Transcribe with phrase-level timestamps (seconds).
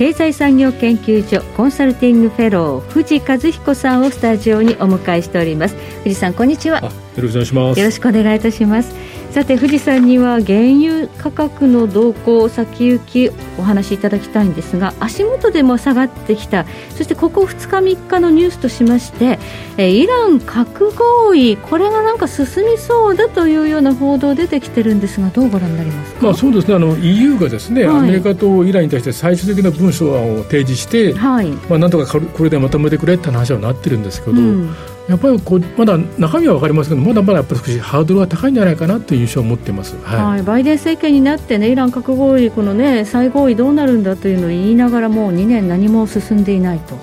[0.00, 5.76] 経済産業研究所コンサルティングフェロー藤和彦さんをスタジオにお迎えしております。
[6.04, 7.09] 藤さんこんにちは。
[7.16, 7.78] よろしくお願いします。
[7.78, 8.94] よろしくお願いいたします。
[9.30, 16.66] さて富士山には原油価格の動向先行きお話しいただきたいんですが足元でも下がってきた。
[16.96, 19.38] そしてここ2日3日のニュースとしまして
[19.76, 26.74] えイラン核合意これがなんか進みそうだというような報道出てきてるんですがどうご覧になりますか、まあ、そうですね。
[26.74, 31.46] あの EU がですね、はい、アメリカとイランに対して最終的な文書案を提示して、はい。
[31.68, 34.74] まあ、なんとかこれでまとめてくれって話はなってるんですけど、うん
[35.08, 46.96] やっぱりこうまだ中身は分かりますけどまだまだやっぱり少しハードルが高いんじゃないかなという印象を持ってます、はい、はい、バイデン政権になってねイラン核合意このね再合意どうなるんだというのを言いながらもう2年何も進んでいないと。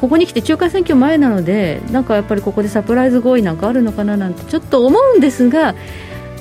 [0.00, 5.74] ここに来て中間選挙前なのでなんかやっぱりここでサプライズ合意なんかあるのかななんてちょっと思うんですが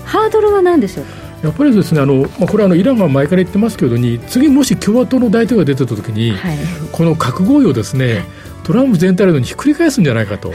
[0.06, 1.19] ハードルは何でしょうか？
[1.44, 6.58] やっぱりですねあの、まあ、これはあのイランが前から言ってますけどに次もし共和党の大統領が出てた時に、はい、
[6.92, 8.26] この核合意をですね、
[8.64, 10.54] トランプ全体のにひっくり返すんじゃないかと、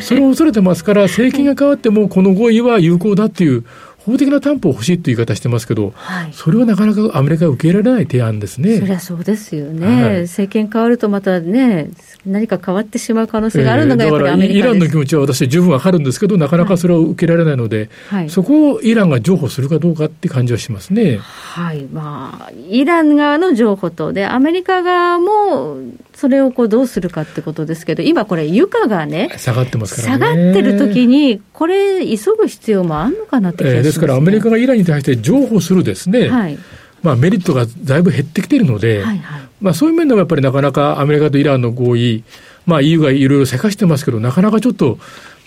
[0.00, 3.64] それを恐れてますから、政権が変わっても、この合意は有効だっていう
[4.04, 8.78] 法的な担保を欲しいという言い方してますけど、はい、それはなかなかアメリカが受け入れられない提案ですね。
[8.78, 11.90] そりゃそうですよね、はい、政権変わるとまたね、
[12.26, 21.18] 何か変わってしまう可能性があるのがやっぱりアメリカ、えー、イランの気持ちは私、十分わかるんですけど、なかなかそれを受けられないので、はい、そこをイランが譲歩するかどうかって感じはしますね。
[21.18, 25.78] はい、まあ、イラン側の譲歩と、で、アメリカ側も、
[26.14, 30.26] それをこうどうするかってことですけど、今これ、床がね、下がってますからね。
[30.26, 36.58] 下がってる時に、これ、急ぐ必要もあるのかなって気がします、ね、えー、ですから、アメリカがイランに対して譲歩するですね、はい、
[37.02, 42.24] まあ、メリットがだいぶ減ってきているので、はいはい、まあ、そういう面でもやっぱりなかなかアメリカとイランの合意、
[42.66, 44.98] まあ、EU がいろいろせかしてますけど、なかなかちょっと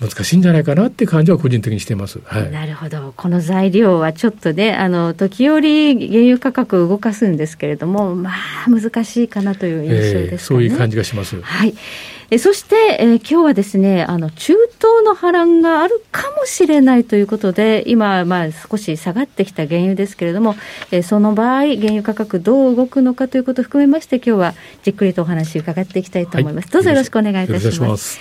[0.02, 2.20] 難しいんじゃないかなって感じは個人的にしています。
[2.26, 3.14] はい、なるほど。
[3.16, 11.42] この材料はちょっとね、あの、時折原油価格を動かすんですけれども、まあ、難しいかなという印象ですね、えー、そういう感じがします。
[11.42, 11.74] はい。
[12.32, 20.56] えそして、えー、今日はですね、あの、中東の波乱があるかもしれないということで、今、まあ、少し下がってきた原油ですけれども、
[20.92, 24.54] えー、その場合、原油価格どう動くのかということを含めまして、今日は
[24.84, 26.66] じっくりとお話伺っていきたいと思います。
[26.66, 28.20] はい、どうぞよろしくお願いいたします。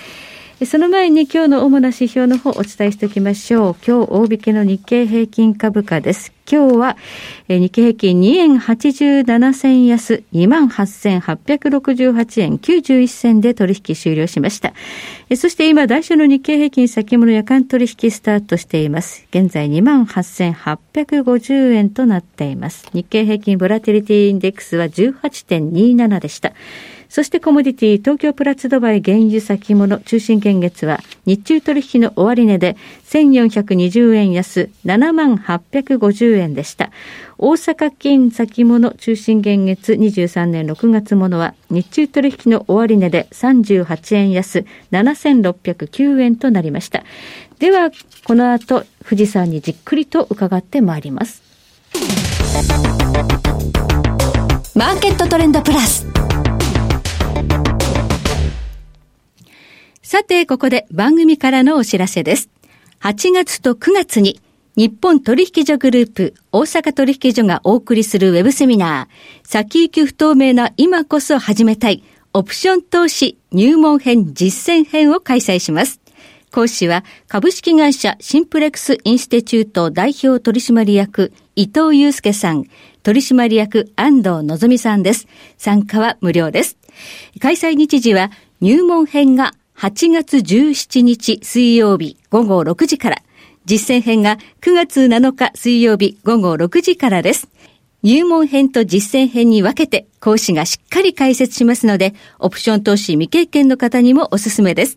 [0.67, 3.77] その前に今日の主な指標の方お伝えしておきましょう。
[3.87, 6.34] 今日大引けの日経平均株価です。
[6.51, 6.97] 今日は
[7.49, 14.75] 日経平均2円87銭安28,868円91銭で取引終了しました。
[15.37, 19.25] そして今、来週の日経平均先物夜間取引スタートしています。
[19.31, 22.89] 現在28,850円となっています。
[22.93, 26.53] 日経平均ボラティリティインデックスは18.27でした。
[27.15, 36.91] そしてコモディティ東京プラツドバイ原油先物中心現月は日中取引の終値で1420円安7万850円でした。
[37.39, 47.05] 大阪金先物中心現月23年6月ものは日中取引の終値で38円安7609円となりました。
[47.61, 47.93] では、
[48.25, 51.45] この後、富士山にじっくりと伺ってまいります。
[54.75, 56.05] マーケットトレンドプラス。
[60.07, 62.51] さて、ここで番組からのお知らせです。
[63.01, 64.39] 8月と9月に
[64.77, 72.05] 日本取引所グループ大阪取引所がお送りするウェブセミナー、先行き不透明な今こそ始めたい
[72.35, 76.03] オプション投資入門編実践編を開催します。
[76.53, 82.67] 講師は株式会社シンプレックスインスティチュート代表取締役伊藤祐介さん、
[83.03, 85.27] 取締役安藤のぞみさんです。
[85.57, 86.77] 参加は無料です。
[87.41, 93.23] 開催日時は入門編が8月17日水曜日午後6時から、
[93.65, 97.49] 実践編が9月7日水曜日午後6時からです。
[98.03, 104.97] 入門編と実践編に分けて講師がしっかり解説しますので、オプション投資未経験の方にもおすすめです。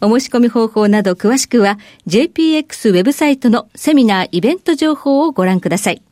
[0.00, 6.02] お申し込み方法など詳しくは JPX ウェブサイトのセミナーイベント情報をご覧ください。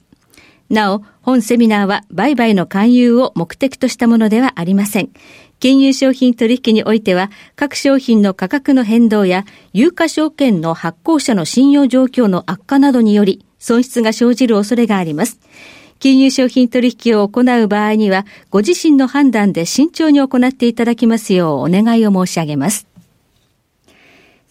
[0.70, 5.10] なお、本セミナーは売買の勧誘を目的としたものではありません。
[5.60, 15.40] 金融商品取引においては、各商品の価格の変動や、有価証券の発行者の信用状況の悪化などにより、損失が生じる恐れがあります。
[15.98, 22.93] 金融商品取引を行う場合には、ご自身の判断で慎重に行っていただきますようお願いを申し上げます。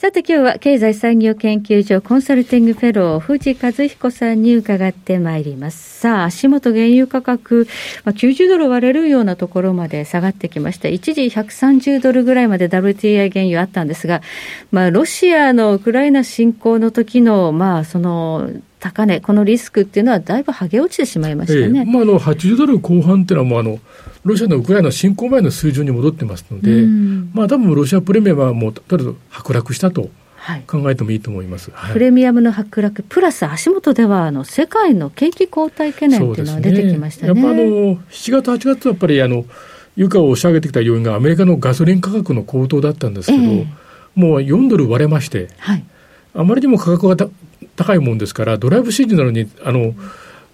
[0.03, 6.01] さて今日は経済産業研究所コンサルティングフェロー藤和彦さんに伺ってまいります。
[6.01, 7.69] さあ、足元原油価格、
[8.03, 10.89] まあ、90ドル割れるようなところまで下がってきました。
[10.89, 14.21] 一時130ドルぐらいまで WTI 原油あったんですが、
[14.71, 18.49] まあ、ロシアのウクライナ侵攻の時の、まあ、その、
[18.83, 21.81] 高値、このリスクっていうのはだいぶ剥げ落ちてしまいましたね。
[21.81, 23.79] えまあ、あの80ドル後半っていうのはもうあの、
[24.25, 26.85] ロシアのウクライナ侵攻前の水準に戻ってますので、
[27.33, 30.09] まあ多分ロシアプレミアムはもう、とりあえず剥落したと。
[30.67, 37.61] 考えてもいいと思います、はい、プレミアムの剥落、プラス足元ではあの世界の景気後退懸念というのは出てきましたね、ね、やっぱあの
[38.11, 39.45] 7月、8月はやっぱりあの
[39.95, 43.65] 床を押し上げてきた要因がアメリカのガソリン価格の高騰だったんですけど、えー、
[44.15, 45.85] もう4ドル割れまして、はい、
[46.35, 47.29] あまりにも価格が
[47.75, 49.95] 高いもんですから、ドライブシーズンなのにあの、うん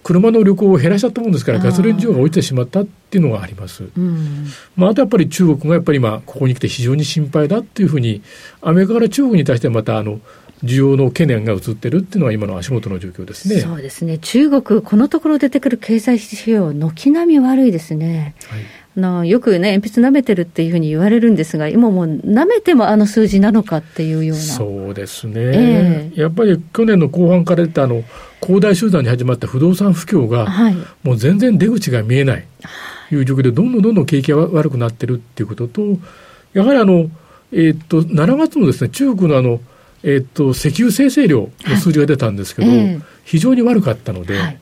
[0.02, 3.84] 車の旅行を減らしちゃったもんですから、ガソリン需要が落ちてしまったっていうのがあります。
[3.96, 4.46] うん、
[4.76, 8.22] まあ、あとやっぱり中国がやっぱり今、ここに来て非常に心配だっていうふうに、
[8.62, 10.20] アメリカから中国に対してまた、あの、
[10.64, 13.60] 需要の懸念が移ってるっていうのは今の足元の状況ですね。
[13.60, 14.18] そうですね。
[14.18, 18.34] 中国、このところ出てくる経済指標、軒並み悪いですね。
[18.48, 18.60] はい
[18.96, 24.42] のよくね、鉛筆舐めてるっていうふうに言われるんですが、今もう舐めてもあの数字なのかっていうような。
[24.42, 25.34] そうですね。
[25.36, 28.02] えー、やっぱり去年の後半から出たあの、
[28.40, 32.46] 恒大集団に始まった不動産不況が、はい、もう全然出口が見えない
[33.08, 35.82] という状況で、どんどんどんどん景気が悪くなってるっていうことと、
[36.52, 37.10] やはりあの、
[37.52, 39.60] えー、っと、7月のですね、中国のあの、
[40.02, 42.80] えー、っと、石油生成量の数字が出たんですけど、はいえ。
[42.96, 44.58] ー、非常に悪かったので、はい、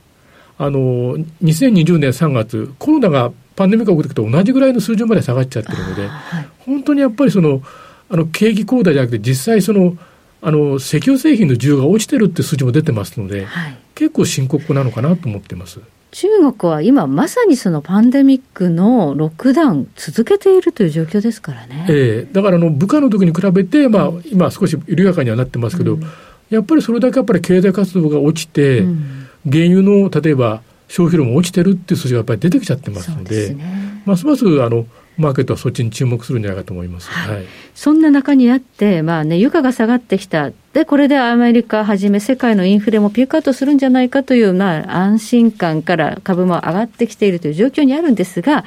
[0.58, 7.62] あの、2020年3月、コロナがパンデミックが起きたと同じぐらいの水準まで下がっちゃってるので、はい、本当にやっぱりその、
[8.10, 9.96] あの景気後退じゃなくて、実際その、
[10.40, 15.80] あの石油製品の需要が落ちてるって数字も出てますので、はい、結構深刻なのかなと思ってます。
[16.10, 21.86] 中国は今まさにそのパンデミックのロックダウン続けているという状況ですからね。
[21.88, 26.02] ええー、だからあの部下の時に比べて、まあ、今少し緩やかにはなってますけど、うん、
[26.50, 34.86] やっぱりそれだけやっぱり経済活動が落ちて、うん、原油の例えば消費量も落ちてるっていう数字がやっぱり出てきちゃってますので、ね、ますますあの
[35.18, 48.64] マーケットはそっちに注目するんじゃないかと思います、はい、はい、そんな中にあって、まあね、床が下がってきた、でこれでアメリカはじめ、世界のインフレもピークアウトするんじゃないかという、まあ、安心感から株も上がってきているという状況にあるんですが、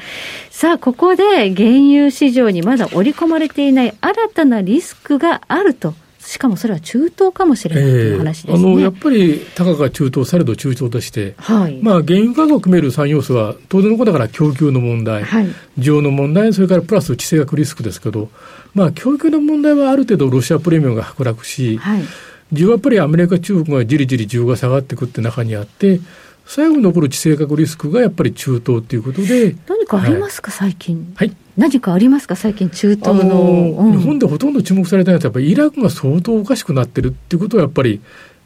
[0.50, 5.96] さあ、ここで原油市場にまだ織り込まれていない新たなリスクがあると
[6.32, 15.48] しかもそれは中東かもしれないという話です、ねえー、あのやっぱり、たかが中東、されど中東として、はい、まあ、原油価格を含める3要素は、当然のことだから供給の問題、はい、
[15.78, 18.30] 需要の問題、それからプラス地政学リスクですけど、
[18.74, 22.04] まあ、供給の問題はある程度、ロシアプレミアムが剥落し、はい、
[22.54, 26.00] 需要はやっぱりアメリカ、中国がじりじり需要が下がっていくって中にあって、
[26.46, 29.56] 最後に残る地政学リスクがやっぱり中東ということで。
[29.68, 31.14] 何かありますか、はい、最近？
[31.16, 31.36] はい。
[31.62, 33.76] 何かありますか、最近、中東の。
[33.78, 38.02] うん、日本でほとんど注目されたやつは、やっぱりイラクが相当おかしくなってるっていうことは、やっぱり。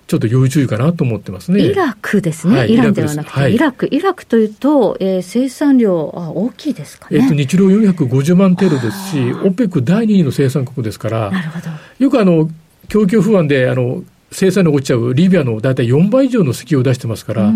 [0.08, 1.62] ちょっと要注意かなと思ってますね。
[1.62, 2.58] イラクですね。
[2.60, 3.90] はい、イランではなくて、イラク。
[3.92, 7.22] イラクというと、えー、生産量あ大きいですかね。
[7.22, 11.70] えっ、と、日量450万程度ですし、オペック第2位の生産国ですから、なるほど。
[11.98, 12.48] よくあの、
[12.88, 17.52] 供給不安で、あの、生産量落ちちゃうリビアの大体4倍以上の石油を出してますから、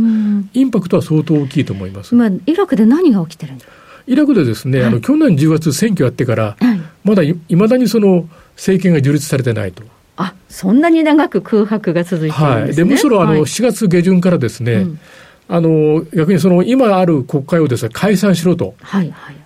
[0.53, 2.15] インパクトは相当大きいと思います。
[2.15, 3.88] まあ、イラクで何が起きてるんですか？
[4.09, 9.83] イラクでですね、はい、あの去年10月選挙やってから、はい、まだいまだにその政権が樹立されてないと。
[10.17, 14.99] あそんなに長く空白が続いてるんです、ね、はい、でむしろあの、4月下旬からですね、うん、
[15.47, 18.73] あの逆にその今ある国会をですね解散しろと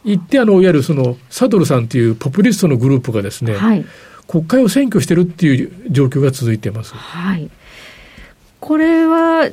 [0.04, 3.86] 言って、あのいわゆるそのサドルさんというポピュリストのグループがですね、はい、
[4.28, 6.96] 国会を占拠してるっていう状況が続いています。
[6.96, 7.52] はい。
[8.60, 9.50] これは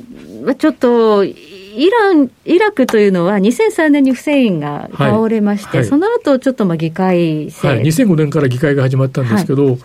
[0.57, 1.25] ちょっと、
[1.75, 9.77] イラン、イラクというのは2003年にフセインが倒れまして、はいはい、その後ちょっとまあ議会制、はい、2005年から議会が始まったんですけど、はい、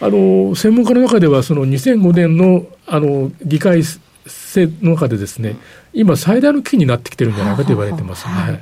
[0.00, 3.82] あの専門家の中では、その2005年のあの議会
[4.26, 5.56] 制の中でですね、
[5.92, 8.26] 今、最大の危機になってきてるんじゃないかと言われてます。
[8.26, 8.60] はい。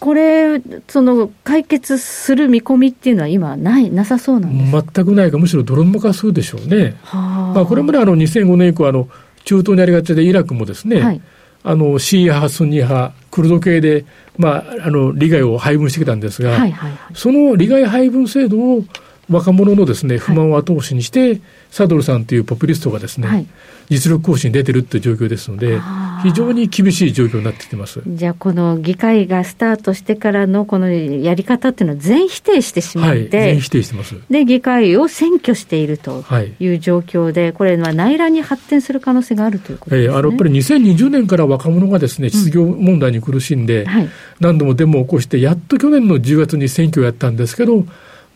[0.00, 6.96] これ、その解決する見込みっていうのは今ない、なさそうなんです全くないか、むしろ泥沼化するでしょうね。
[7.12, 9.08] まあ、これまであの2005年以降あの、
[9.44, 11.20] 中東にありがちでイラクもですね、はい、
[11.64, 14.04] あのシー派、スンニ派、クルド系で、
[14.36, 18.84] まあ、あの利害を配分してきたんですが、はいはいはい、その利害配分制度を
[19.32, 23.46] 若者のですね不満を後押しにして、サドルさんというポピュリストがですね、はい、
[23.88, 25.80] 実力行使に出てるっていう状況ですので、
[26.22, 28.02] 非常に厳しい状況になってきてます。
[28.06, 34.14] じゃあ、この議会がスタートしてからのこのやり方っていうのは全否定してしまって、はい、全否定してます。
[34.30, 36.24] で議会を占拠していると
[36.60, 36.66] い。
[36.68, 44.08] う状況で、はい、これ、内乱に発展する可能性があるということです、ね、えー、あのやっぱり2020年から若者がですね失業問題に苦しんで、うんはい、
[44.40, 47.84] 何度もデモを起こして、やっと去年の10月に選挙をやったんですけど、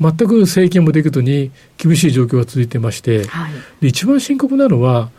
[0.01, 3.49] 全く政権もできずに厳しい状況が続いてまして、は
[3.81, 5.11] い、一番深刻なのは、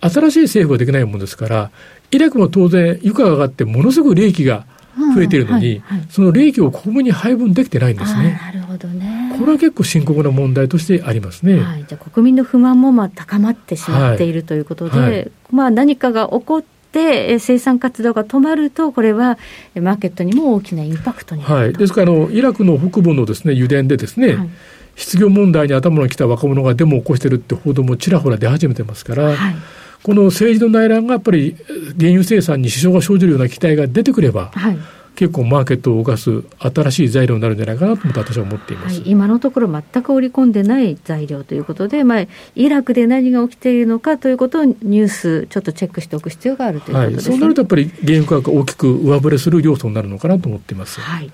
[0.00, 1.70] 新しい政府ができないものですから、
[2.10, 4.66] イラクも当然、床が上がって、ものすごく利益が
[5.14, 8.38] 増えているのに、はいはい、その利益を国民に配分できてないんですね。
[8.42, 9.36] なるほどね。
[9.38, 11.60] これは結構深刻な問題としてありますね。
[11.60, 19.38] はい、じゃあ国民の不満もまあ高まってしまっているということで、まあ何かが起こって、生産活動が止まると、これは
[19.74, 24.48] マーケットにも大きなインパクトになるはい、ですからあの、イラクの北部のですね油田でですね、はい、
[24.96, 29.56] 失業問題に頭のきた若者がデモを起こしているって報道もちらほら出始めてますから、はい、
[30.02, 31.56] この政治の内乱がやっぱり
[31.98, 34.78] 原油生産に支障が生じるような期待が出てくれば、はい
[35.16, 51.00] 結構マーケットを動かす新しい材料になるんじゃないかなと私は思っています、はい、今のところ全く織り込んでない材料ということで、まあ、イラクで何が起きているのかということをニュースちょっとチェックしておく必要があるということです、ね、はい、そうなるとやっぱり原油価格が大きく上振れする要素になるのかなと思っています。
[51.00, 51.32] はい。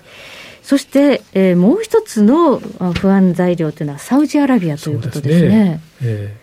[0.61, 2.59] そして、えー、もう一つの
[2.93, 5.49] 不安材料というのはサウジアラビアということですね。
[5.49, 5.81] すね。
[6.03, 6.42] えー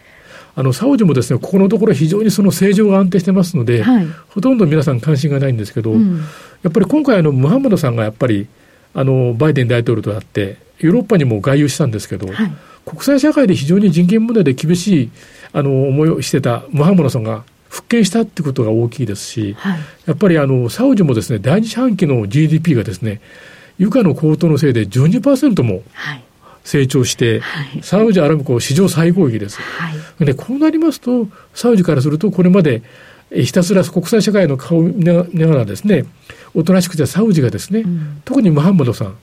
[0.60, 6.18] あのサウジもですねここのところ非常にその政情が安定してますので、はい、ほとんど皆さん関心がないんですけど、うん、
[6.62, 8.46] やっぱり今回あのムハンマドさんがやっぱり
[8.92, 12.52] あのバイデン大統領となってヨーロッパにも外遊したんですけど、はい、
[12.84, 15.10] 国際社会で非常に人権問題で厳しい
[15.54, 23.22] あの思いをしてたムハンマドさんが復権したってことが大きいですし、はい、やっぱりあのサウジもですね第二四半期の GDP がですね
[23.78, 26.24] 床の高騰のせいで12%も、はい
[26.64, 29.90] 成長して、はい、サウジアラビコ史上最高益です、は
[30.20, 32.82] い、でこうなりますとサウジからするとこれまで
[33.30, 36.04] ひたすら国際社会の顔を見ながらですね
[36.54, 39.16] おとなしくてサウジがですね、うん、特にムハンマドさん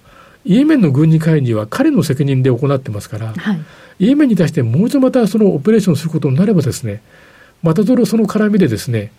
[0.46, 3.60] イエメンの軍事介入は彼の責任で行ってますから、はい、
[4.00, 7.02] イエメンに対してもう一度またそのオペレーションすることになればですね
[7.62, 9.12] またその絡みでですね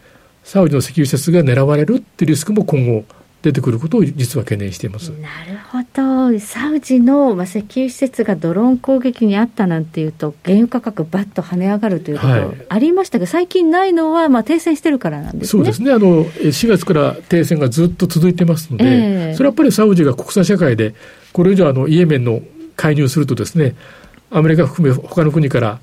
[0.43, 3.05] サウジの石油施設が狙われるっていうリスクも今後
[3.43, 5.11] 出てくることを実は懸念しています。
[5.11, 15.59] なるほど、サウジの、まあ、石油施設がドローン攻撃にあったなんていうと、原油価格、ばっと跳ね上がるということありましたが、はい、最近ないのは、まあ、停戦してるからなんですね。
[15.59, 15.93] そうですね。
[15.93, 20.95] あの、4月から停戦がずっと続いてますので、えー、それはやっぱりサウジが国際社会で、
[21.33, 22.41] これ以上あの、イエメンの
[22.77, 23.75] 介入するとですね、
[24.31, 25.81] アメリカ含め、他の国から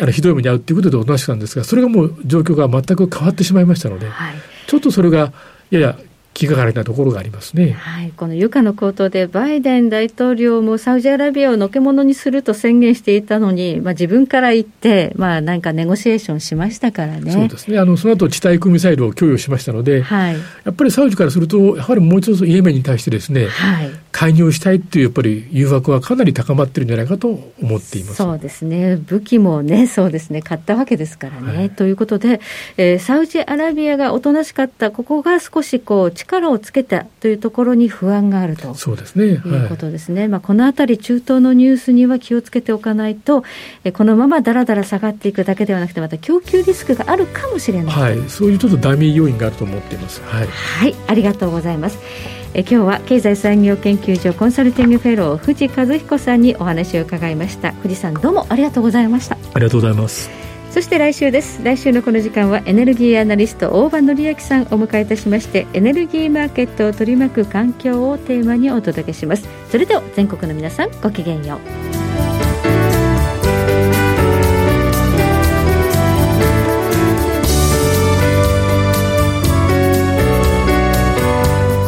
[0.00, 4.34] あのひどい目に遭うということでおとなしかったんですが、それがもう状況が全く変わってしまいましたので、はい、
[4.66, 5.32] ちょっとそれが
[5.70, 5.98] やや
[6.34, 17.32] 気がかりなところがありますね、はい、このユカの高騰でバイデン大統領もサウジアラビアをのけものにすると宣言していたのに、まあ、自分から言って、まあ、なんかネゴシエーションしましたからね。
[17.32, 17.78] そうですね。
[17.78, 20.40] あのその後地対空ミサイルを供与しましたので、はい、や
[20.72, 27.28] っぱりサウジからするとやはりもう一つイエメンに対してですね、はい、介入したいっていうやっぱり誘惑はかなり高まってるんじゃないかと
[27.60, 31.58] 思っていますそうですね、武器もね、 そうですね、買ったわけですからね。
[31.58, 32.40] はい、ということで、
[32.76, 43.42] えー、サウジアラビアがおとなしかった、ここが少しこう力をつけたというところに不安があるとそうですね、いうことですね、まあ、このあたり、中東のニュースには気をつけておかないと、
[43.82, 50.22] えこのままだらだら下がっていくだけではなくて、また供給リスクがあるかもしれない、はい、そういうちょっとダミー要因があると思っています。
[50.24, 52.43] はい、はい、ありがとうございます。
[52.54, 57.72] え今日は経済産業研究所コンサルティングフェロー藤和彦さんにお話を伺いました。
[57.72, 59.36] 藤さんどうもありがとうございました。
[59.54, 60.30] ありがとうございます。
[60.70, 61.60] そして来週です。
[61.64, 69.48] 来週のこの時間はエネルギーアナリスト大場紀明さんをお迎えいたしましてエネルギーマーケットを取り巻く環境をテーマにお届けします。
[69.70, 71.56] それでは全国の皆さんごきげんよ
[72.00, 72.03] う